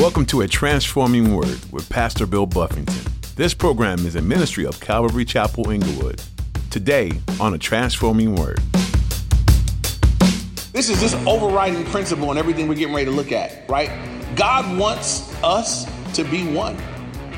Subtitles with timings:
[0.00, 3.12] Welcome to A Transforming Word with Pastor Bill Buffington.
[3.36, 6.22] This program is a ministry of Calvary Chapel Inglewood.
[6.70, 8.60] Today on A Transforming Word.
[10.72, 13.90] This is this overriding principle in everything we're getting ready to look at, right?
[14.36, 15.84] God wants us
[16.14, 16.78] to be one.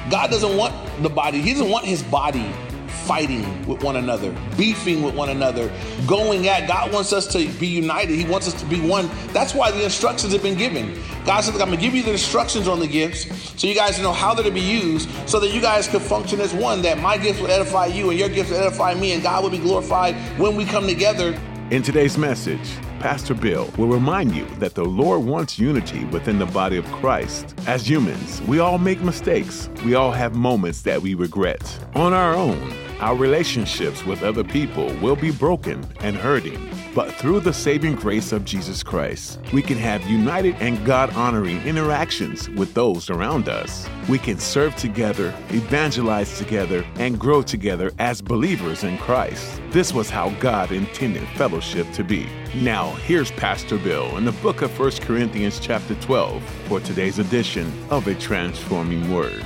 [0.08, 0.72] God doesn't want
[1.02, 2.48] the body, He doesn't want His body
[2.92, 5.72] fighting with one another, beefing with one another,
[6.06, 6.68] going at.
[6.68, 8.14] God wants us to be united.
[8.14, 9.10] He wants us to be one.
[9.32, 10.98] That's why the instructions have been given.
[11.24, 13.26] God said, I'm going to give you the instructions on the gifts
[13.60, 16.40] so you guys know how they're to be used so that you guys could function
[16.40, 19.22] as one, that my gifts will edify you and your gifts will edify me, and
[19.22, 21.38] God will be glorified when we come together.
[21.70, 26.46] In today's message, Pastor Bill will remind you that the Lord wants unity within the
[26.46, 27.54] body of Christ.
[27.66, 29.70] As humans, we all make mistakes.
[29.84, 31.62] We all have moments that we regret.
[31.94, 32.72] On our own,
[33.02, 36.70] our relationships with other people will be broken and hurting.
[36.94, 41.60] But through the saving grace of Jesus Christ, we can have united and God honoring
[41.62, 43.88] interactions with those around us.
[44.08, 49.60] We can serve together, evangelize together, and grow together as believers in Christ.
[49.70, 52.28] This was how God intended fellowship to be.
[52.54, 57.72] Now, here's Pastor Bill in the book of 1 Corinthians, chapter 12, for today's edition
[57.90, 59.44] of A Transforming Word.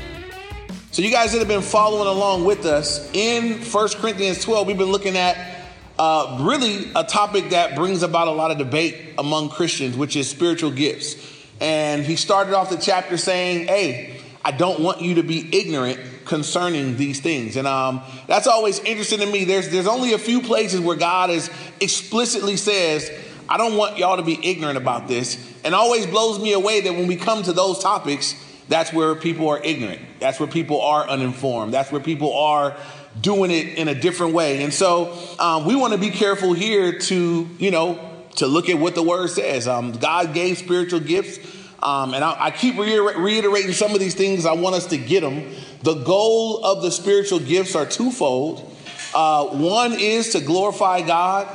[0.97, 4.79] So, you guys that have been following along with us in 1 Corinthians 12, we've
[4.79, 5.67] been looking at
[5.99, 10.27] uh, really a topic that brings about a lot of debate among Christians, which is
[10.27, 11.17] spiritual gifts.
[11.61, 16.01] And he started off the chapter saying, Hey, I don't want you to be ignorant
[16.25, 17.59] concerning these things.
[17.59, 19.45] And um, that's always interesting to me.
[19.45, 23.11] There's, there's only a few places where God is explicitly says,
[23.51, 25.37] I don't want y'all to be ignorant about this.
[25.63, 29.49] And always blows me away that when we come to those topics, that's where people
[29.49, 30.01] are ignorant.
[30.19, 31.73] That's where people are uninformed.
[31.73, 32.77] That's where people are
[33.21, 34.63] doing it in a different way.
[34.63, 37.99] And so um, we want to be careful here to, you know,
[38.37, 39.67] to look at what the word says.
[39.67, 41.39] Um, God gave spiritual gifts.
[41.83, 44.47] Um, and I, I keep reiter- reiterating some of these things.
[44.47, 45.53] I want us to get them.
[45.83, 48.73] The goal of the spiritual gifts are twofold.
[49.15, 51.47] Uh, one is to glorify God.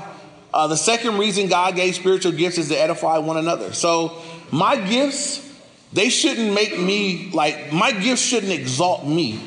[0.53, 3.73] Uh, the second reason God gave spiritual gifts is to edify one another.
[3.73, 4.21] So
[4.51, 5.50] my gifts
[5.93, 9.41] they shouldn't make me like, my gifts shouldn't exalt me.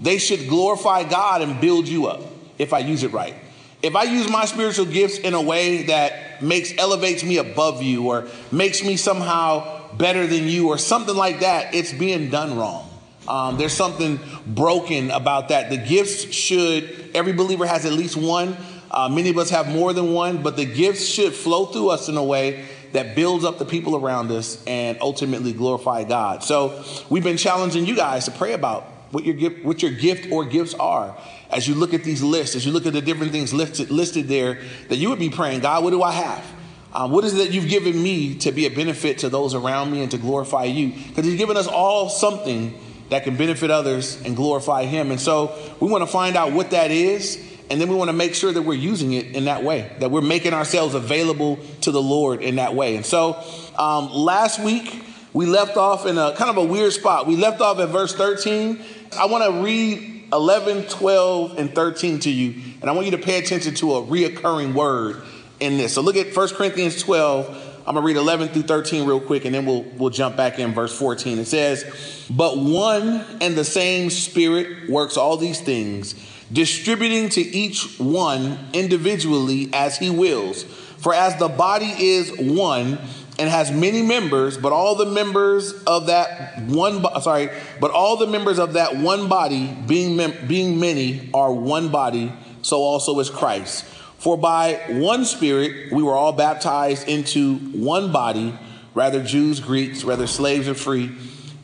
[0.00, 2.20] They should glorify God and build you up
[2.58, 3.34] if I use it right.
[3.82, 8.08] If I use my spiritual gifts in a way that makes, elevates me above you
[8.08, 12.88] or makes me somehow better than you or something like that, it's being done wrong.
[13.26, 15.70] Um, there's something broken about that.
[15.70, 18.56] The gifts should, every believer has at least one.
[18.90, 22.08] Uh, many of us have more than one, but the gifts should flow through us
[22.08, 26.42] in a way that builds up the people around us and ultimately glorify God.
[26.42, 30.30] So we've been challenging you guys to pray about what your gift, what your gift
[30.30, 31.16] or gifts are.
[31.50, 34.28] As you look at these lists, as you look at the different things listed, listed
[34.28, 36.44] there, that you would be praying, God, what do I have?
[36.92, 39.92] Um, what is it that you've given me to be a benefit to those around
[39.92, 40.88] me and to glorify you?
[40.90, 42.78] Because He's given us all something
[43.10, 45.10] that can benefit others and glorify Him.
[45.10, 48.14] And so we want to find out what that is and then we want to
[48.14, 51.90] make sure that we're using it in that way, that we're making ourselves available to
[51.90, 52.96] the Lord in that way.
[52.96, 53.42] And so
[53.78, 57.26] um, last week, we left off in a kind of a weird spot.
[57.26, 58.82] We left off at verse 13.
[59.18, 62.62] I want to read 11, 12, and 13 to you.
[62.80, 65.22] And I want you to pay attention to a reoccurring word
[65.60, 65.94] in this.
[65.94, 67.66] So look at 1 Corinthians 12.
[67.86, 70.58] I'm going to read 11 through 13 real quick, and then we'll, we'll jump back
[70.58, 71.38] in verse 14.
[71.38, 76.14] It says, But one and the same Spirit works all these things
[76.52, 80.64] distributing to each one individually as he wills.
[80.98, 82.98] For as the body is one
[83.38, 87.50] and has many members, but all the members of that one, sorry,
[87.80, 92.32] but all the members of that one body, being mem- being many, are one body.
[92.62, 93.84] So also is Christ.
[94.18, 98.58] For by one Spirit we were all baptized into one body,
[98.94, 101.12] rather Jews, Greeks, rather slaves or free,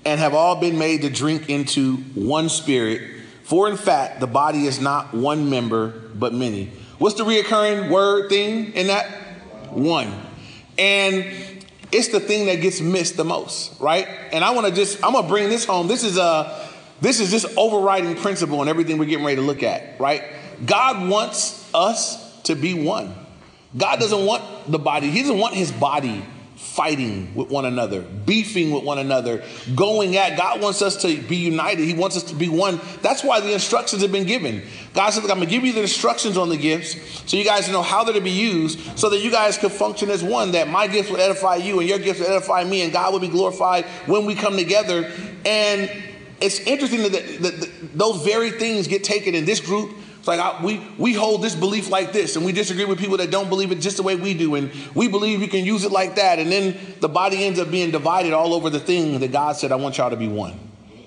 [0.04, 3.13] and have all been made to drink into one Spirit.
[3.44, 6.72] For in fact, the body is not one member, but many.
[6.98, 9.06] What's the reoccurring word thing in that?
[9.70, 10.12] One.
[10.78, 11.26] And
[11.92, 14.08] it's the thing that gets missed the most, right?
[14.32, 15.88] And I want to just, I'm gonna bring this home.
[15.88, 16.68] This is a
[17.00, 20.22] this is just overriding principle in everything we're getting ready to look at, right?
[20.64, 23.14] God wants us to be one.
[23.76, 26.24] God doesn't want the body, He doesn't want his body
[26.64, 29.44] fighting with one another, beefing with one another,
[29.76, 30.36] going at.
[30.36, 31.84] God wants us to be united.
[31.84, 32.80] He wants us to be one.
[33.02, 34.62] That's why the instructions have been given.
[34.94, 37.70] God said, I'm going to give you the instructions on the gifts so you guys
[37.70, 40.68] know how they're to be used so that you guys can function as one, that
[40.68, 43.28] my gifts will edify you and your gifts will edify me and God will be
[43.28, 45.12] glorified when we come together.
[45.44, 45.90] And
[46.40, 49.94] it's interesting that, that, that those very things get taken in this group
[50.24, 53.18] It's like I, we we hold this belief like this, and we disagree with people
[53.18, 55.84] that don't believe it just the way we do, and we believe you can use
[55.84, 59.20] it like that, and then the body ends up being divided all over the thing
[59.20, 60.58] that God said, "I want y'all to be one."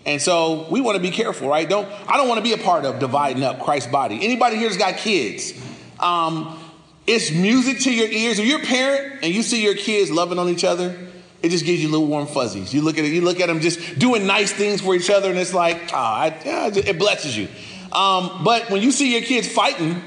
[0.06, 1.68] And so we want to be careful, right?
[1.68, 4.20] Don't I don't want to be a part of dividing up Christ's body.
[4.22, 5.52] Anybody here's got kids?
[6.00, 6.60] Um,
[7.08, 8.38] it's music to your ears.
[8.38, 10.96] If you're a parent and you see your kids loving on each other,
[11.42, 12.72] it just gives you little warm fuzzies.
[12.72, 15.32] You look at it, you look at them just doing nice things for each other,
[15.32, 17.48] and it's like, ah, it blesses you.
[17.92, 20.02] Um, but when you see your kids fighting,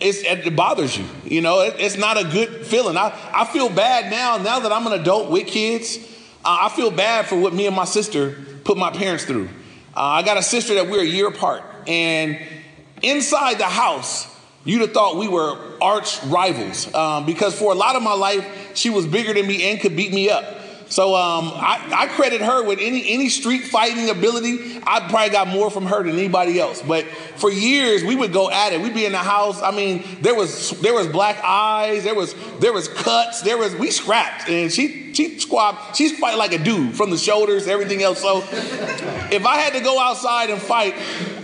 [0.00, 1.04] it bothers you.
[1.24, 2.96] You know, it, it's not a good feeling.
[2.96, 5.98] I, I feel bad now, now that I'm an adult with kids.
[6.44, 9.48] Uh, I feel bad for what me and my sister put my parents through.
[9.94, 11.62] Uh, I got a sister that we're a year apart.
[11.86, 12.38] And
[13.02, 14.26] inside the house,
[14.64, 18.72] you'd have thought we were arch rivals um, because for a lot of my life,
[18.74, 20.44] she was bigger than me and could beat me up.
[20.90, 24.80] So um, I, I, credit her with any any street fighting ability.
[24.84, 26.82] I probably got more from her than anybody else.
[26.82, 27.06] But
[27.36, 28.80] for years we would go at it.
[28.80, 29.62] We'd be in the house.
[29.62, 32.02] I mean, there was there was black eyes.
[32.02, 33.40] There was there was cuts.
[33.42, 35.96] There was we scrapped, and she she squat.
[35.96, 38.20] She's fight like a dude from the shoulders, everything else.
[38.20, 38.38] So
[39.30, 40.94] if I had to go outside and fight,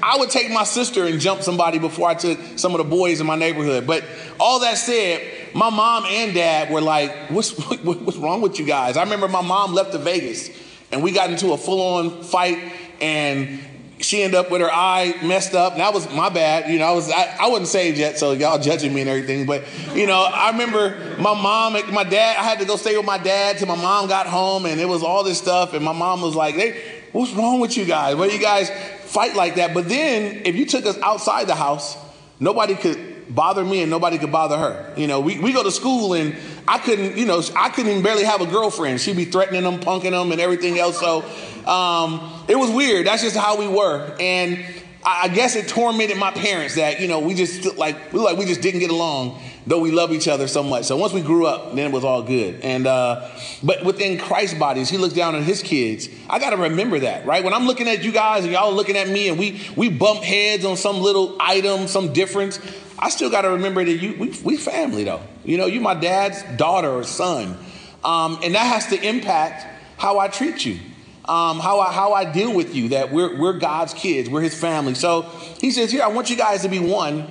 [0.06, 3.20] I would take my sister and jump somebody before I took some of the boys
[3.20, 3.88] in my neighborhood.
[3.88, 4.04] But
[4.38, 5.20] all that said
[5.52, 7.50] my mom and dad were like, what's,
[7.82, 8.96] what's wrong with you guys?
[8.96, 10.48] I remember my mom left to Vegas
[10.92, 13.58] and we got into a full on fight and
[13.98, 15.72] she ended up with her eye messed up.
[15.72, 16.70] And that was my bad.
[16.70, 19.46] You know, I was I, I wasn't saved yet, so y'all judging me and everything.
[19.46, 19.64] But
[19.94, 22.36] you know, I remember my mom, my dad.
[22.36, 24.86] I had to go stay with my dad till my mom got home, and it
[24.86, 25.72] was all this stuff.
[25.72, 28.16] And my mom was like, "Hey, what's wrong with you guys?
[28.16, 28.70] Why do you guys
[29.00, 31.96] fight like that?" But then, if you took us outside the house,
[32.40, 34.94] nobody could bother me and nobody could bother her.
[34.96, 36.36] You know, we, we go to school and
[36.68, 39.00] I couldn't, you know, I couldn't even barely have a girlfriend.
[39.00, 41.00] She'd be threatening them, punking them, and everything else.
[41.00, 41.24] So
[41.68, 43.06] um, it was weird.
[43.06, 44.16] That's just how we were.
[44.20, 44.64] And
[45.04, 48.44] I guess it tormented my parents that you know we just like we like we
[48.44, 50.84] just didn't get along, though we love each other so much.
[50.84, 52.60] So once we grew up, then it was all good.
[52.60, 53.28] And uh,
[53.62, 56.08] but within Christ's bodies, He looks down on His kids.
[56.30, 57.42] I got to remember that, right?
[57.42, 60.22] When I'm looking at you guys and y'all looking at me, and we we bump
[60.22, 62.60] heads on some little item, some difference.
[62.98, 65.22] I still got to remember that you we, we family though.
[65.44, 67.58] You know, you my dad's daughter or son,
[68.04, 69.66] um, and that has to impact
[69.98, 70.78] how I treat you,
[71.24, 72.90] um, how I how I deal with you.
[72.90, 74.94] That we're we're God's kids, we're His family.
[74.94, 75.22] So
[75.60, 77.26] He says here, I want you guys to be one.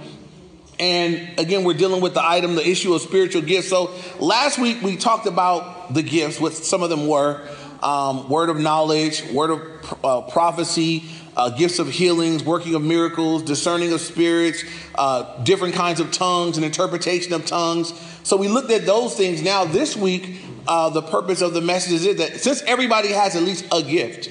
[0.79, 3.69] And again, we're dealing with the item, the issue of spiritual gifts.
[3.69, 7.47] So last week we talked about the gifts, what some of them were.
[7.81, 11.05] Um, word of knowledge, word of uh, prophecy,
[11.37, 14.63] uh, gifts of healings, working of miracles, discerning of spirits,
[14.95, 17.93] uh, different kinds of tongues, and interpretation of tongues.
[18.23, 19.43] So we looked at those things.
[19.43, 23.43] Now, this week, uh, the purpose of the message is that since everybody has at
[23.43, 24.29] least a gift,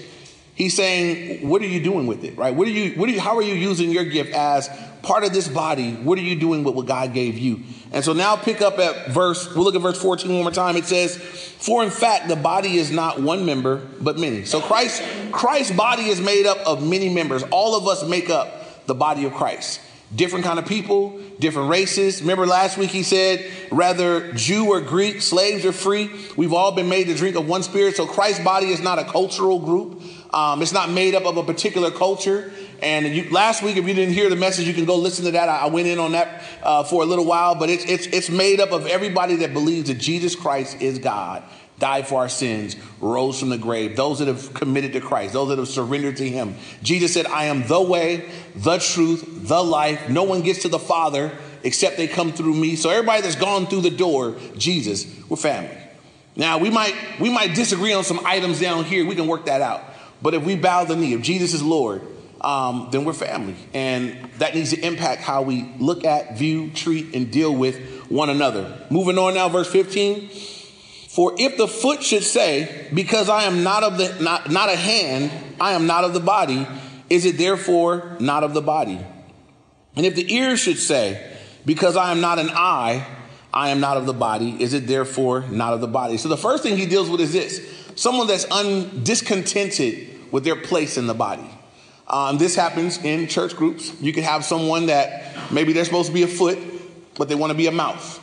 [0.54, 2.36] he's saying, "What are you doing with it?
[2.36, 2.54] Right?
[2.54, 2.98] What are you?
[2.98, 3.20] What are you?
[3.20, 4.68] How are you using your gift as
[5.04, 5.92] part of this body?
[5.92, 7.60] What are you doing with what God gave you?"
[7.94, 10.76] And so now pick up at verse, we'll look at verse 14 one more time.
[10.76, 14.44] It says, For in fact, the body is not one member, but many.
[14.44, 17.44] So Christ, Christ's body is made up of many members.
[17.52, 19.80] All of us make up the body of Christ.
[20.14, 22.20] Different kind of people, different races.
[22.20, 26.88] Remember last week he said, rather Jew or Greek, slaves or free, we've all been
[26.88, 27.94] made to drink of one spirit.
[27.94, 30.02] So Christ's body is not a cultural group.
[30.34, 32.52] Um, it's not made up of a particular culture.
[32.84, 35.30] And you, last week, if you didn't hear the message, you can go listen to
[35.30, 35.48] that.
[35.48, 38.28] I, I went in on that uh, for a little while, but it's, it's, it's
[38.28, 41.42] made up of everybody that believes that Jesus Christ is God,
[41.78, 45.48] died for our sins, rose from the grave, those that have committed to Christ, those
[45.48, 46.56] that have surrendered to Him.
[46.82, 50.10] Jesus said, I am the way, the truth, the life.
[50.10, 51.32] No one gets to the Father
[51.62, 52.76] except they come through me.
[52.76, 55.78] So everybody that's gone through the door, Jesus, we're family.
[56.36, 59.06] Now we might we might disagree on some items down here.
[59.06, 59.82] We can work that out.
[60.20, 62.02] But if we bow the knee, if Jesus is Lord,
[62.44, 63.56] um, then we're family.
[63.72, 68.28] And that needs to impact how we look at, view, treat, and deal with one
[68.28, 68.86] another.
[68.90, 70.28] Moving on now, verse 15.
[71.08, 74.76] For if the foot should say, Because I am not of the not, not a
[74.76, 76.66] hand, I am not of the body,
[77.08, 79.00] is it therefore not of the body?
[79.96, 83.06] And if the ear should say, Because I am not an eye,
[83.52, 86.16] I am not of the body, is it therefore not of the body?
[86.16, 90.98] So the first thing he deals with is this someone that's undiscontented with their place
[90.98, 91.48] in the body.
[92.06, 93.92] Um, this happens in church groups.
[94.00, 96.58] You can have someone that maybe they're supposed to be a foot,
[97.16, 98.20] but they want to be a mouth.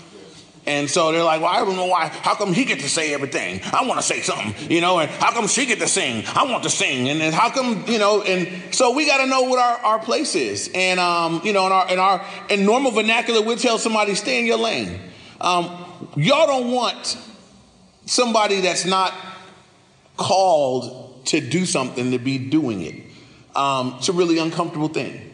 [0.68, 2.08] And so they're like, well, I don't know why.
[2.08, 3.62] How come he get to say everything?
[3.74, 6.24] I want to say something, you know, and how come she get to sing?
[6.36, 7.10] I want to sing.
[7.10, 10.00] And then how come, you know, and so we got to know what our, our
[10.00, 10.70] place is.
[10.76, 14.40] And, um, you know, in our, in our, in normal vernacular, we'll tell somebody, stay
[14.40, 15.00] in your lane.
[15.40, 15.66] Um,
[16.16, 17.18] y'all don't want
[18.06, 19.16] somebody that's not
[20.18, 23.11] called to do something to be doing it.
[23.56, 25.32] Um, it's a really uncomfortable thing.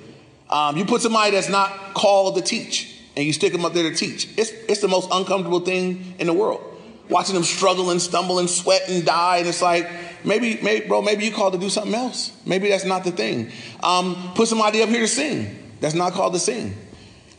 [0.50, 3.90] Um, you put somebody that's not called to teach and you stick them up there
[3.90, 4.30] to teach.
[4.38, 6.64] It's, it's the most uncomfortable thing in the world.
[7.10, 9.38] Watching them struggle and stumble and sweat and die.
[9.38, 9.90] And it's like,
[10.24, 12.32] maybe, maybe bro, maybe you called to do something else.
[12.46, 13.52] Maybe that's not the thing.
[13.82, 15.74] Um, put somebody up here to sing.
[15.80, 16.76] That's not called to sing.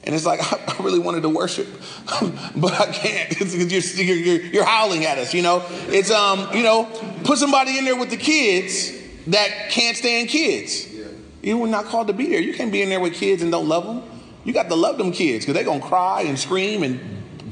[0.05, 0.41] And it's like,
[0.81, 1.69] I really wanted to worship,
[2.57, 5.65] but I can't because you're, you're, you're, howling at us, you know?
[5.89, 6.85] It's, um, you know,
[7.25, 8.98] put somebody in there with the kids
[9.33, 10.87] that can't stand kids.
[11.43, 12.41] You were not called to be there.
[12.41, 14.03] You can't be in there with kids and don't love them.
[14.45, 17.01] You got to love them kids because they're going to cry and scream and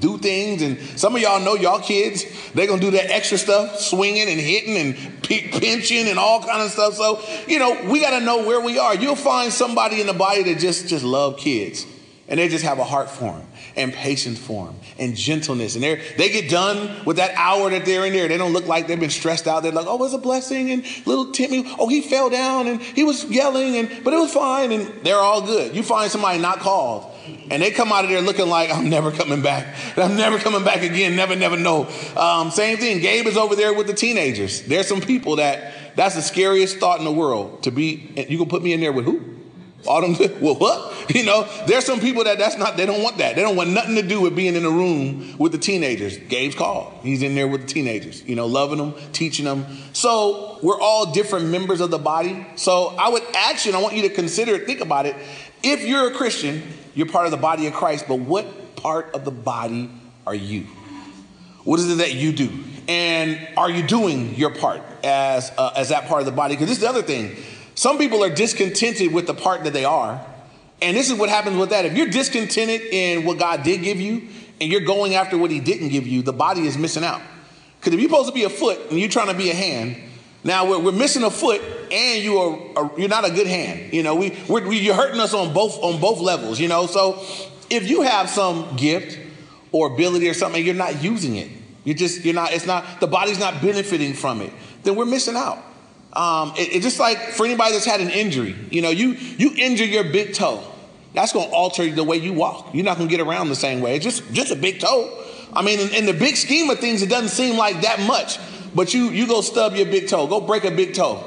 [0.00, 0.62] do things.
[0.62, 4.28] And some of y'all know y'all kids, they're going to do that extra stuff, swinging
[4.28, 6.94] and hitting and pinching and all kind of stuff.
[6.94, 8.94] So, you know, we got to know where we are.
[8.94, 11.86] You'll find somebody in the body that just, just love kids
[12.28, 15.74] and they just have a heart for them and patience for them and gentleness.
[15.74, 18.28] And they they get done with that hour that they're in there.
[18.28, 19.62] They don't look like they've been stressed out.
[19.62, 20.70] They're like, oh, it was a blessing.
[20.70, 24.32] And little Timmy, oh, he fell down and he was yelling, and but it was
[24.32, 24.72] fine.
[24.72, 25.74] And they're all good.
[25.74, 27.04] You find somebody not called,
[27.50, 29.74] and they come out of there looking like, I'm never coming back.
[29.96, 31.16] I'm never coming back again.
[31.16, 31.88] Never, never know.
[32.16, 33.00] Um, same thing.
[33.00, 34.62] Gabe is over there with the teenagers.
[34.62, 38.12] There's some people that that's the scariest thought in the world to be.
[38.28, 39.35] You can put me in there with who?
[39.86, 41.14] Autumn, well, what?
[41.14, 43.36] You know, there's some people that that's not, they don't want that.
[43.36, 46.18] They don't want nothing to do with being in a room with the teenagers.
[46.18, 46.92] Gabe's called.
[47.02, 49.66] He's in there with the teenagers, you know, loving them, teaching them.
[49.92, 52.46] So we're all different members of the body.
[52.56, 55.16] So I would ask you, and I want you to consider, it, think about it.
[55.62, 56.62] If you're a Christian,
[56.94, 59.90] you're part of the body of Christ, but what part of the body
[60.26, 60.66] are you?
[61.64, 62.50] What is it that you do?
[62.88, 66.54] And are you doing your part as, uh, as that part of the body?
[66.54, 67.36] Because this is the other thing
[67.76, 70.24] some people are discontented with the part that they are.
[70.80, 71.84] And this is what happens with that.
[71.84, 74.28] If you're discontented in what God did give you
[74.60, 77.20] and you're going after what he didn't give you, the body is missing out.
[77.78, 79.96] Because if you're supposed to be a foot and you're trying to be a hand,
[80.42, 81.60] now we're, we're missing a foot
[81.92, 83.92] and you are, you're not a good hand.
[83.92, 86.86] You know, we, we're, we, you're hurting us on both, on both levels, you know.
[86.86, 87.22] So
[87.68, 89.18] if you have some gift
[89.70, 91.50] or ability or something, you're not using it.
[91.84, 94.52] You're just, you're not, it's not, the body's not benefiting from it,
[94.82, 95.58] then we're missing out.
[96.16, 99.52] Um, it, it's just like for anybody that's had an injury, you know, you you
[99.54, 100.64] injure your big toe.
[101.12, 102.74] That's going to alter the way you walk.
[102.74, 103.96] You're not going to get around the same way.
[103.96, 105.24] It's just just a big toe.
[105.52, 108.38] I mean, in, in, the big scheme of things, it doesn't seem like that much.
[108.74, 111.22] But you you go stub your big toe, go break a big toe,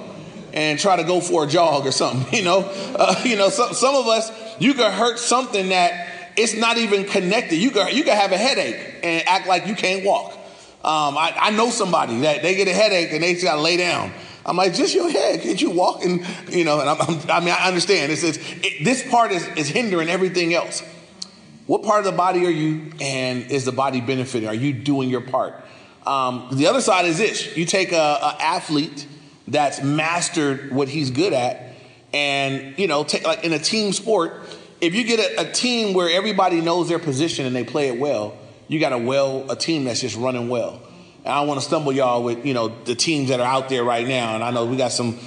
[0.53, 2.34] and try to go for a jog or something.
[2.39, 2.62] You know,
[2.96, 7.05] uh, you know, some some of us you could hurt something that it's not even
[7.05, 7.58] connected.
[7.58, 10.34] You could you could have a headache and act like you can't walk.
[10.81, 13.62] Um, I, I know somebody that they get a headache and they just got to
[13.62, 14.12] lay down
[14.46, 15.41] I'm like, just your head.
[15.41, 16.03] Can't you walk?
[16.03, 18.12] And, you know, and I'm, I'm, i mean, I understand.
[18.12, 20.81] It's, it's, it, this part is, is hindering everything else.
[21.67, 24.50] What part of the body are you, and is the body benefiting?
[24.50, 25.53] Are you doing your part?
[26.05, 29.05] Um, the other side is this you take a, athlete
[29.48, 31.75] that's mastered what he's good at,
[32.12, 34.41] and, you know, take, like in a team sport,
[34.81, 38.00] if you get a, a team where everybody knows their position and they play it
[38.00, 38.36] well,
[38.67, 40.81] you got a well, a team that's just running well.
[41.29, 43.83] I don't want to stumble y'all with, you know, the teams that are out there
[43.83, 44.36] right now.
[44.36, 45.19] And I know we got some,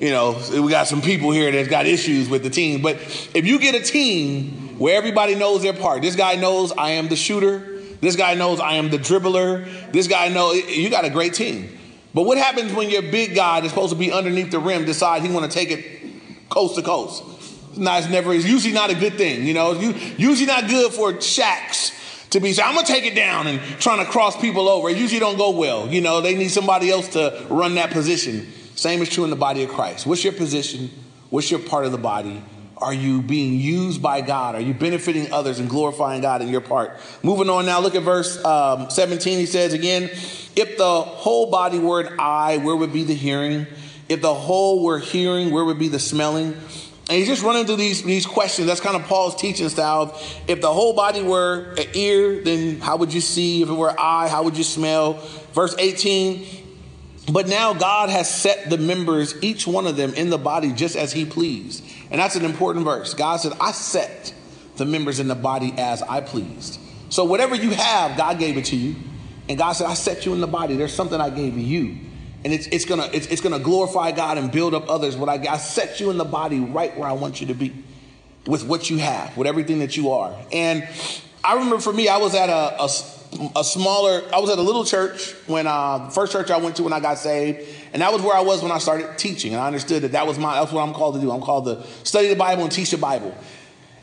[0.00, 2.80] you know, we got some people here that's got issues with the team.
[2.82, 2.96] But
[3.34, 7.08] if you get a team where everybody knows their part, this guy knows I am
[7.08, 11.10] the shooter, this guy knows I am the dribbler, this guy knows, you got a
[11.10, 11.76] great team.
[12.14, 15.24] But what happens when your big guy that's supposed to be underneath the rim decides
[15.24, 17.24] he want to take it coast to coast?
[17.76, 19.76] Not, it's never, it's usually not a good thing, you know.
[19.76, 21.92] It's usually not good for Shaqs
[22.30, 24.88] to be, I'm gonna take it down and trying to cross people over.
[24.88, 25.88] It usually don't go well.
[25.88, 28.52] You know, they need somebody else to run that position.
[28.74, 30.06] Same is true in the body of Christ.
[30.06, 30.90] What's your position?
[31.30, 32.42] What's your part of the body?
[32.76, 34.54] Are you being used by God?
[34.54, 36.92] Are you benefiting others and glorifying God in your part?
[37.22, 39.38] Moving on now, look at verse um, 17.
[39.38, 40.04] He says again,
[40.54, 43.66] if the whole body were an eye, where would be the hearing?
[44.08, 46.56] If the whole were hearing, where would be the smelling?
[47.08, 48.66] And he's just running through these, these questions.
[48.66, 50.20] That's kind of Paul's teaching style.
[50.46, 53.62] If the whole body were an ear, then how would you see?
[53.62, 55.14] If it were an eye, how would you smell?
[55.54, 56.46] Verse 18.
[57.32, 60.96] But now God has set the members, each one of them, in the body just
[60.96, 61.82] as he pleased.
[62.10, 63.14] And that's an important verse.
[63.14, 64.34] God said, I set
[64.76, 66.78] the members in the body as I pleased.
[67.08, 68.96] So whatever you have, God gave it to you.
[69.48, 70.76] And God said, I set you in the body.
[70.76, 71.96] There's something I gave you
[72.44, 75.16] and it's, it's gonna it's, it's gonna glorify God and build up others.
[75.16, 77.72] What I, I set you in the body right where I want you to be,
[78.46, 80.36] with what you have, with everything that you are.
[80.52, 80.88] And
[81.42, 84.62] I remember for me, I was at a, a, a smaller, I was at a
[84.62, 88.12] little church when uh, first church I went to when I got saved, and that
[88.12, 89.52] was where I was when I started teaching.
[89.52, 91.30] And I understood that that was my that's what I'm called to do.
[91.30, 93.36] I'm called to study the Bible and teach the Bible.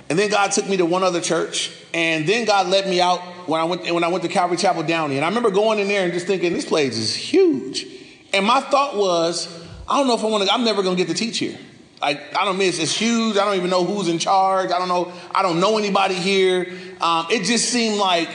[0.07, 3.21] And then God took me to one other church, and then God let me out
[3.47, 5.15] when I went when I went to Calvary Chapel Downey.
[5.15, 7.87] And I remember going in there and just thinking, this place is huge.
[8.35, 9.47] And my thought was,
[9.87, 11.57] I don't know if I want to, I'm never going to get to teach here.
[12.01, 13.37] Like I don't miss, it's, huge.
[13.37, 14.71] I don't even know who's in charge.
[14.71, 15.11] I don't know.
[15.33, 16.71] I don't know anybody here.
[17.01, 18.29] Um, it just seemed like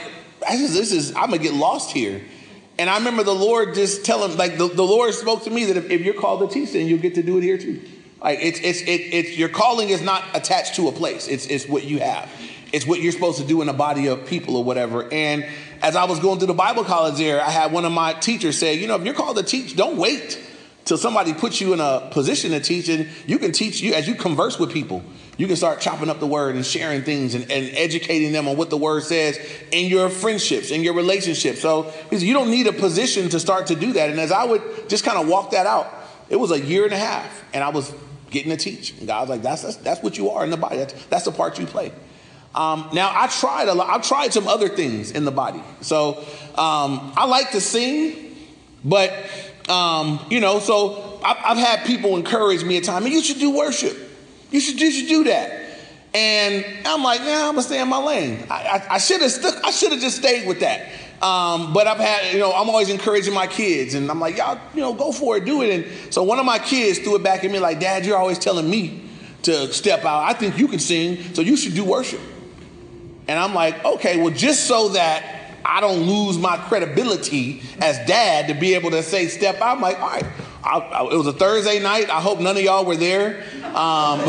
[0.51, 2.21] is, this is I'm gonna get lost here.
[2.79, 5.77] And I remember the Lord just telling, like the, the Lord spoke to me that
[5.77, 7.81] if, if you're called to teach, then you'll get to do it here too.
[8.21, 11.27] Like it's it's it, it's your calling is not attached to a place.
[11.27, 12.29] It's it's what you have.
[12.71, 15.11] It's what you're supposed to do in a body of people or whatever.
[15.11, 15.45] And
[15.81, 18.57] as I was going through the Bible college there, I had one of my teachers
[18.57, 20.39] say, you know, if you're called to teach, don't wait
[20.85, 24.07] till somebody puts you in a position to teach and you can teach you as
[24.07, 25.03] you converse with people
[25.37, 28.57] you can start chopping up the word and sharing things and, and educating them on
[28.57, 29.39] what the word says
[29.71, 31.61] in your friendships in your relationships.
[31.61, 34.09] So you don't need a position to start to do that.
[34.09, 35.91] And as i would just kind of walk that out
[36.29, 37.93] it was a year and a half and i was
[38.29, 38.97] getting to teach.
[38.97, 40.77] And god was like that's that's, that's what you are in the body.
[40.77, 41.91] That's, that's the part you play
[42.53, 43.89] um, now I tried a lot.
[43.89, 45.63] I've tried some other things in the body.
[45.81, 46.17] So
[46.55, 48.35] um, I like to sing,
[48.83, 49.13] but
[49.69, 53.39] um, you know, so I've, I've, had people encourage me at times, and you should
[53.39, 53.97] do worship.
[54.49, 55.59] You should, you should do that.
[56.13, 58.45] And I'm like, nah, I'm gonna stay in my lane.
[58.49, 58.55] I,
[58.89, 60.91] I, I should have stuck, I should have just stayed with that.
[61.21, 64.59] Um, but I've had, you know, I'm always encouraging my kids, and I'm like, y'all,
[64.73, 65.69] you know, go for it, do it.
[65.69, 68.39] And so one of my kids threw it back at me like, Dad, you're always
[68.39, 69.07] telling me
[69.43, 70.23] to step out.
[70.23, 72.19] I think you can sing, so you should do worship.
[73.27, 78.47] And I'm like, okay, well, just so that I don't lose my credibility as dad
[78.47, 79.77] to be able to say step out.
[79.77, 80.25] I'm like, all right.
[80.63, 82.09] I, I, it was a Thursday night.
[82.09, 83.43] I hope none of y'all were there.
[83.63, 84.19] Um,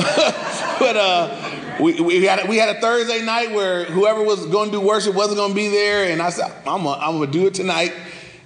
[0.79, 4.79] but uh, we, we, had we had a Thursday night where whoever was going to
[4.79, 7.55] do worship wasn't going to be there, and I said, I'm going to do it
[7.55, 7.93] tonight.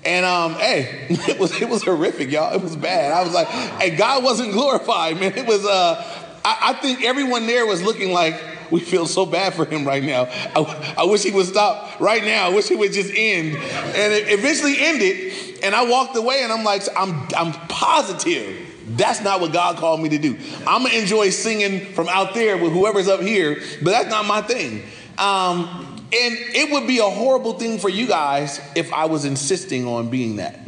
[0.04, 2.54] And um, hey, it was it was horrific, y'all.
[2.54, 3.12] It was bad.
[3.12, 5.36] I was like, hey, God wasn't glorified, man.
[5.36, 5.64] It was.
[5.66, 6.02] Uh,
[6.44, 10.02] I, I think everyone there was looking like we feel so bad for him right
[10.02, 10.24] now.
[10.54, 12.46] I, I wish he would stop right now.
[12.46, 13.56] I wish he would just end.
[13.56, 15.62] And it eventually ended.
[15.62, 20.00] And I walked away and I'm like, I'm, I'm positive that's not what God called
[20.00, 20.38] me to do.
[20.66, 24.42] I'm gonna enjoy singing from out there with whoever's up here, but that's not my
[24.42, 24.82] thing.
[25.18, 29.88] Um, and it would be a horrible thing for you guys if I was insisting
[29.88, 30.60] on being that.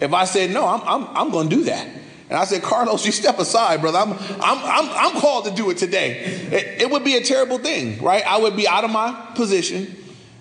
[0.00, 1.88] If I said, no, I'm, I'm, I'm gonna do that.
[2.30, 3.98] And I said, Carlos, you step aside, brother.
[3.98, 6.20] I'm, I'm, I'm, I'm called to do it today.
[6.20, 8.26] It, it, would be a terrible thing, right?
[8.26, 9.94] I would be out of my position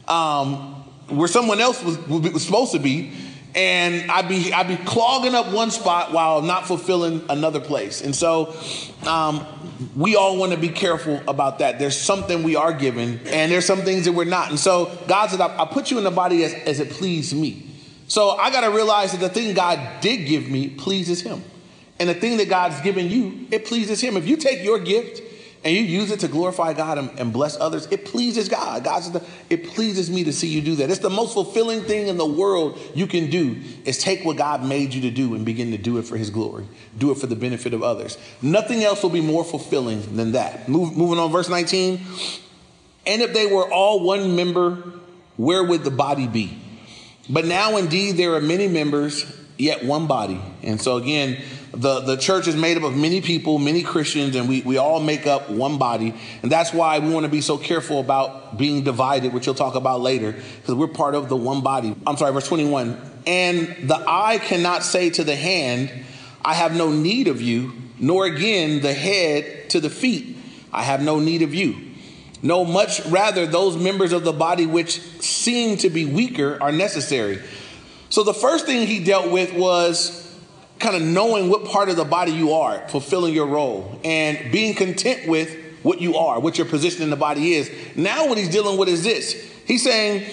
[0.08, 0.58] um,
[1.10, 3.12] where someone else was, was supposed to be,
[3.54, 8.02] and I'd be, I'd be clogging up one spot while not fulfilling another place.
[8.02, 8.56] And so
[9.06, 9.46] um,
[9.96, 11.80] we all want to be careful about that.
[11.80, 14.50] There's something we are given, and there's some things that we're not.
[14.50, 17.36] And so God said, I, I put you in the body as, as it pleased
[17.36, 17.68] me.
[18.08, 21.44] So I got to realize that the thing God did give me pleases Him.
[22.00, 24.18] And the thing that God's given you, it pleases Him.
[24.18, 25.22] If you take your gift
[25.64, 28.84] and you use it to glorify God and, and bless others, it pleases God.
[28.84, 30.90] God says, it pleases me to see you do that.
[30.90, 34.64] It's the most fulfilling thing in the world you can do is take what God
[34.64, 36.66] made you to do and begin to do it for His glory,
[36.98, 38.18] do it for the benefit of others.
[38.42, 40.68] Nothing else will be more fulfilling than that.
[40.68, 42.02] Move, moving on, verse 19.
[43.06, 44.76] And if they were all one member,
[45.38, 46.58] where would the body be?
[47.30, 49.26] But now indeed there are many members,
[49.58, 50.42] yet one body.
[50.62, 54.48] And so again, the, the church is made up of many people, many Christians, and
[54.48, 56.14] we, we all make up one body.
[56.42, 59.76] And that's why we want to be so careful about being divided, which you'll talk
[59.76, 61.96] about later, because we're part of the one body.
[62.06, 63.00] I'm sorry, verse 21.
[63.26, 65.92] And the eye cannot say to the hand,
[66.46, 70.38] I have no need of you, nor again the head to the feet,
[70.72, 71.94] I have no need of you.
[72.44, 77.42] No, much rather, those members of the body which seem to be weaker are necessary.
[78.14, 80.38] So the first thing he dealt with was
[80.78, 84.76] kind of knowing what part of the body you are, fulfilling your role, and being
[84.76, 87.72] content with what you are, what your position in the body is.
[87.96, 89.34] Now, what he's dealing with is this
[89.66, 90.30] he's saying,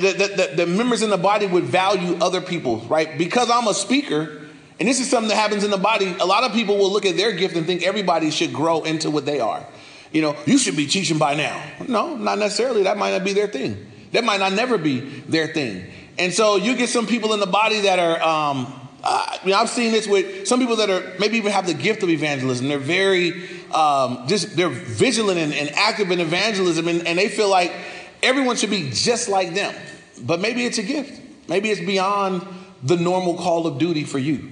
[0.00, 3.16] the, the, the, members in the body would value other people, right?
[3.16, 4.42] Because I'm a speaker,
[4.80, 7.06] and this is something that happens in the body, a lot of people will look
[7.06, 9.64] at their gift and think everybody should grow into what they are.
[10.10, 11.64] You know, you should be teaching by now.
[11.86, 12.82] No, not necessarily.
[12.82, 13.92] That might not be their thing.
[14.10, 15.88] That might not never be their thing.
[16.18, 19.54] And so you get some people in the body that are um, uh, I mean,
[19.54, 22.68] I've seen this with some people that are maybe even have the gift of evangelism.
[22.68, 23.32] They're very
[23.70, 27.72] um, just they're vigilant and, and active in evangelism, and, and, they feel like
[28.22, 29.74] everyone should be just like them.
[30.22, 31.20] But maybe it's a gift.
[31.48, 32.46] Maybe it's beyond
[32.82, 34.50] the normal call of duty for you.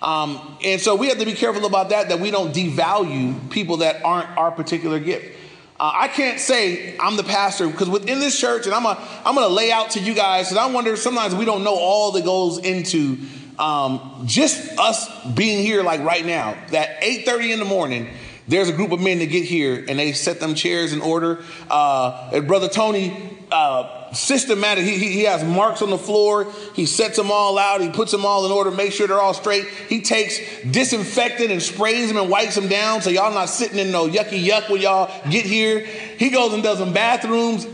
[0.00, 2.08] Um, and so we have to be careful about that.
[2.08, 5.38] That we don't devalue people that aren't our particular gift.
[5.82, 9.34] Uh, I can't say I'm the pastor because within this church, and I'm a, I'm
[9.34, 10.50] going to lay out to you guys.
[10.50, 13.18] And I wonder sometimes we don't know all that goes into
[13.58, 18.10] um, just us being here like right now, that 8:30 in the morning,
[18.48, 21.42] there's a group of men that get here and they set them chairs in order.
[21.70, 26.50] Uh, and Brother Tony, uh, systematic, he, he, has marks on the floor.
[26.74, 27.80] He sets them all out.
[27.80, 29.66] He puts them all in order, make sure they're all straight.
[29.88, 33.92] He takes disinfectant and sprays them and wipes them down so y'all not sitting in
[33.92, 35.80] no yucky yuck when y'all get here.
[35.80, 37.66] He goes and does some bathrooms,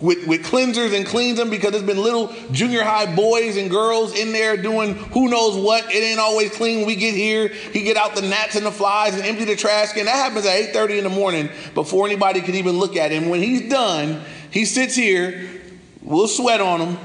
[0.00, 4.18] with, with cleansers and cleans them because there's been little junior high boys and girls
[4.18, 5.84] in there doing who knows what.
[5.92, 7.48] It ain't always clean we get here.
[7.48, 10.06] He get out the gnats and the flies and empty the trash can.
[10.06, 13.28] That happens at 8.30 in the morning before anybody can even look at him.
[13.28, 15.48] When he's done, he sits here,
[16.02, 16.98] we'll sweat on him,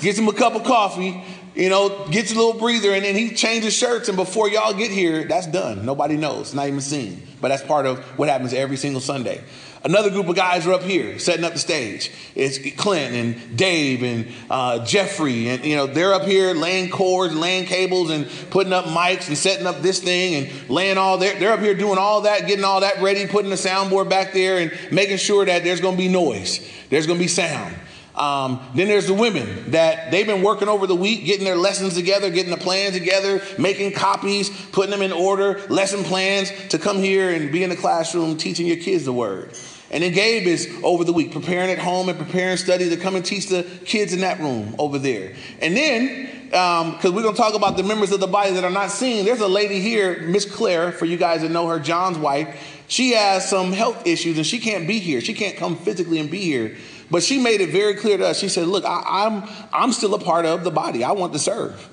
[0.00, 3.34] gets him a cup of coffee, you know, gets a little breather, and then he
[3.34, 4.08] changes shirts.
[4.08, 5.86] And before y'all get here, that's done.
[5.86, 7.22] Nobody knows, not even seen.
[7.42, 9.42] But that's part of what happens every single Sunday.
[9.84, 12.12] Another group of guys are up here setting up the stage.
[12.36, 17.34] It's Clint and Dave and uh, Jeffrey, and you know they're up here laying cords,
[17.34, 21.18] laying cables, and putting up mics and setting up this thing and laying all.
[21.18, 24.32] They're, they're up here doing all that, getting all that ready, putting the soundboard back
[24.32, 27.74] there, and making sure that there's going to be noise, there's going to be sound.
[28.14, 31.94] Um, then there's the women that they've been working over the week, getting their lessons
[31.94, 36.98] together, getting the plans together, making copies, putting them in order, lesson plans to come
[36.98, 39.52] here and be in the classroom teaching your kids the word.
[39.90, 43.14] And then Gabe is over the week preparing at home and preparing study to come
[43.14, 45.34] and teach the kids in that room over there.
[45.60, 48.64] And then, because um, we're going to talk about the members of the body that
[48.64, 51.78] are not seen, there's a lady here, Miss Claire, for you guys that know her,
[51.78, 52.82] John's wife.
[52.88, 55.20] She has some health issues and she can't be here.
[55.20, 56.76] She can't come physically and be here.
[57.12, 58.38] But she made it very clear to us.
[58.38, 61.04] She said, Look, I, I'm, I'm still a part of the body.
[61.04, 61.90] I want to serve.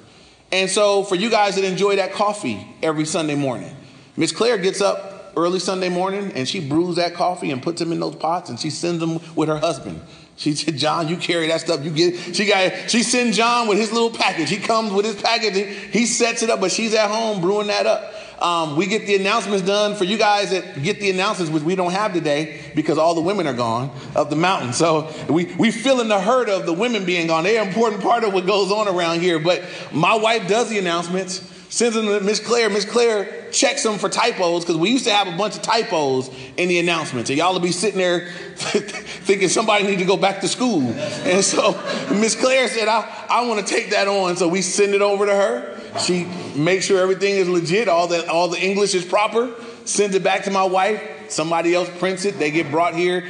[0.50, 3.76] And so, for you guys that enjoy that coffee every Sunday morning,
[4.16, 7.92] Miss Claire gets up early Sunday morning and she brews that coffee and puts them
[7.92, 10.00] in those pots and she sends them with her husband.
[10.38, 11.84] She said, John, you carry that stuff.
[11.84, 14.50] You get she got she sends John with his little package.
[14.50, 15.56] He comes with his package,
[15.92, 18.14] he sets it up, but she's at home brewing that up.
[18.42, 21.76] Um, we get the announcements done for you guys that get the announcements, which we
[21.76, 24.74] don't have today because all the women are gone up the mountain.
[24.74, 27.44] So we we feel in the hurt of the women being gone.
[27.44, 29.40] They're an important part of what goes on around here.
[29.40, 32.70] But my wife does the announcements sends them to Miss Claire.
[32.70, 36.30] Miss Claire checks them for typos because we used to have a bunch of typos
[36.58, 37.30] in the announcements.
[37.30, 40.82] And y'all will be sitting there thinking somebody need to go back to school.
[40.82, 41.80] And so
[42.12, 44.36] Miss Claire said, I, I want to take that on.
[44.36, 45.80] So we send it over to her.
[46.00, 49.54] She makes sure everything is legit, all the, all the English is proper,
[49.86, 51.02] sends it back to my wife.
[51.30, 53.28] Somebody else prints it, they get brought here.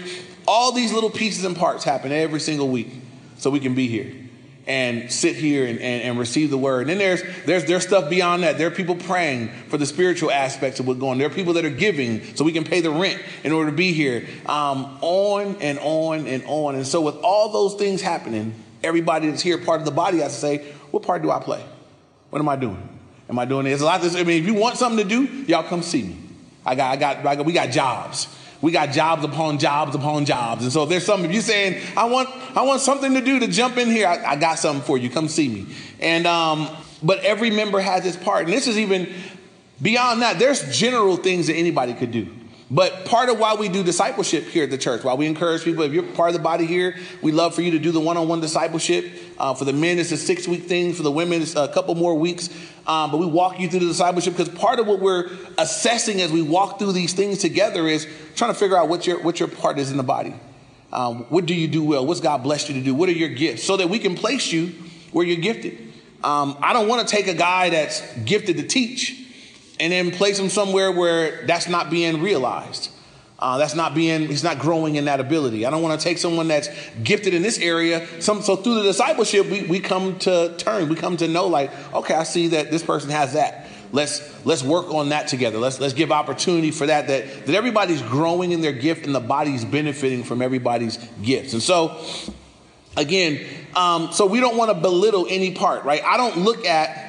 [0.47, 2.91] All these little pieces and parts happen every single week
[3.38, 4.29] so we can be here
[4.69, 6.82] and sit here and, and, and, receive the word.
[6.82, 8.60] And then there's, there's, there's stuff beyond that.
[8.60, 11.17] There are people praying for the spiritual aspects of what's going.
[11.17, 13.75] There are people that are giving so we can pay the rent in order to
[13.75, 14.27] be here.
[14.45, 16.75] Um, on and on and on.
[16.75, 18.53] And so with all those things happening,
[18.84, 20.58] everybody that's here, part of the body, has to say,
[20.91, 21.65] what part do I play?
[22.29, 22.88] What am I doing?
[23.27, 23.82] Am I doing this?
[23.82, 26.03] A lot of this, I mean, if you want something to do, y'all come see
[26.03, 26.17] me.
[26.63, 28.27] I got, I got, I got we got jobs
[28.62, 30.63] we got jobs upon jobs upon jobs.
[30.63, 33.48] And so there's some if you're saying, I want, I want something to do to
[33.48, 35.10] jump in here, I, I got something for you.
[35.10, 35.67] Come see me.
[36.00, 36.69] And, um,
[37.02, 38.45] but every member has its part.
[38.45, 39.13] And this is even
[39.82, 40.39] beyond that.
[40.39, 42.28] There's general things that anybody could do.
[42.71, 45.84] But part of why we do discipleship here at the church, why we encourage people,
[45.84, 48.15] if you're part of the body here, we love for you to do the one
[48.15, 49.12] on one discipleship.
[49.39, 50.93] Uh, for the men, it's a six week thing.
[50.93, 52.49] For the women, it's a couple more weeks.
[52.86, 56.32] Um, but we walk you through the discipleship because part of what we're assessing as
[56.32, 59.49] we walk through these things together is trying to figure out what your, what your
[59.49, 60.36] part is in the body.
[60.93, 62.05] Um, what do you do well?
[62.05, 62.93] What's God blessed you to do?
[62.93, 63.63] What are your gifts?
[63.63, 64.73] So that we can place you
[65.12, 65.77] where you're gifted.
[66.23, 69.27] Um, I don't want to take a guy that's gifted to teach
[69.80, 72.92] and then place him somewhere where that's not being realized.
[73.42, 75.65] Uh, that's not being, he's not growing in that ability.
[75.65, 76.68] I don't want to take someone that's
[77.02, 78.06] gifted in this area.
[78.22, 81.72] Some, so through the discipleship, we, we come to turn, we come to know like,
[81.94, 83.68] okay, I see that this person has that.
[83.92, 85.58] Let's let's work on that together.
[85.58, 87.08] Let's let's give opportunity for that.
[87.08, 91.54] That that everybody's growing in their gift and the body's benefiting from everybody's gifts.
[91.54, 92.00] And so,
[92.96, 93.44] again,
[93.76, 96.04] um, so we don't want to belittle any part, right?
[96.04, 97.09] I don't look at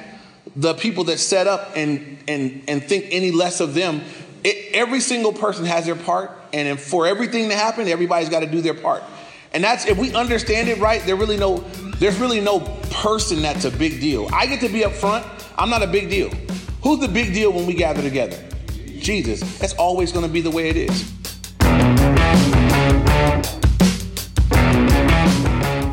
[0.55, 4.01] the people that set up and and and think any less of them.
[4.43, 8.47] It, every single person has their part, and for everything to happen, everybody's got to
[8.47, 9.03] do their part.
[9.53, 11.01] And that's if we understand it right.
[11.05, 11.59] There really no
[11.99, 12.59] there's really no
[12.89, 14.27] person that's a big deal.
[14.33, 15.25] I get to be up front.
[15.57, 16.29] I'm not a big deal.
[16.81, 18.37] Who's the big deal when we gather together?
[18.97, 19.59] Jesus.
[19.59, 21.11] That's always going to be the way it is.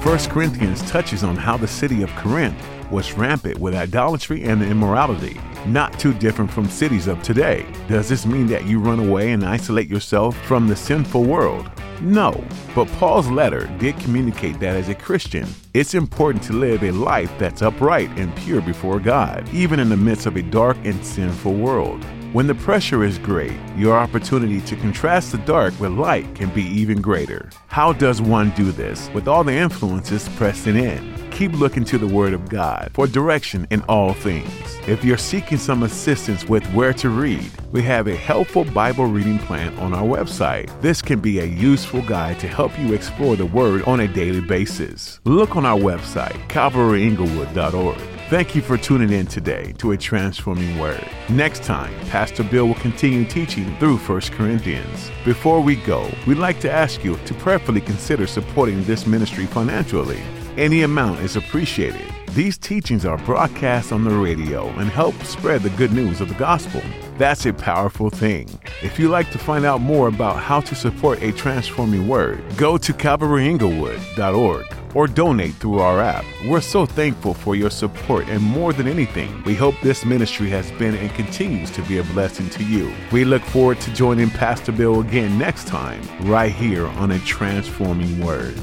[0.05, 2.57] 1 Corinthians touches on how the city of Corinth
[2.91, 7.67] was rampant with idolatry and immorality, not too different from cities of today.
[7.89, 11.71] Does this mean that you run away and isolate yourself from the sinful world?
[12.01, 16.93] No, but Paul's letter did communicate that as a Christian, it's important to live a
[16.93, 21.05] life that's upright and pure before God, even in the midst of a dark and
[21.05, 22.05] sinful world.
[22.33, 26.63] When the pressure is great, your opportunity to contrast the dark with light can be
[26.63, 27.51] even greater.
[27.69, 31.28] How does one do this with all the influences pressing in?
[31.39, 34.51] Keep looking to the Word of God for direction in all things.
[34.89, 39.39] If you're seeking some assistance with where to read, we have a helpful Bible reading
[39.39, 40.69] plan on our website.
[40.81, 44.41] This can be a useful guide to help you explore the Word on a daily
[44.41, 45.21] basis.
[45.23, 47.99] Look on our website, calvaryinglewood.org.
[48.31, 51.07] Thank you for tuning in today to a transforming word.
[51.31, 55.09] Next time, Pastor Bill will continue teaching through 1 Corinthians.
[55.25, 60.21] Before we go, we'd like to ask you to prayerfully consider supporting this ministry financially.
[60.59, 62.13] Any amount is appreciated.
[62.31, 66.35] These teachings are broadcast on the radio and help spread the good news of the
[66.35, 66.83] gospel.
[67.17, 68.49] That's a powerful thing.
[68.83, 72.77] If you'd like to find out more about how to support a transforming word, go
[72.77, 74.67] to calvaryinglewood.org
[74.97, 76.25] or donate through our app.
[76.45, 80.73] We're so thankful for your support, and more than anything, we hope this ministry has
[80.73, 82.93] been and continues to be a blessing to you.
[83.13, 88.25] We look forward to joining Pastor Bill again next time, right here on A Transforming
[88.25, 88.59] Word.